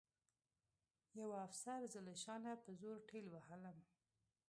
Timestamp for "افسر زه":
1.47-1.99